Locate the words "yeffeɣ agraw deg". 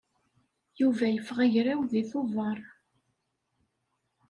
1.09-2.05